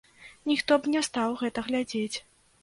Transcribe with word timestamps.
Ніхто 0.51 0.77
б 0.85 0.89
не 0.93 1.03
стаў 1.09 1.37
гэта 1.43 1.65
глядзець. 1.69 2.17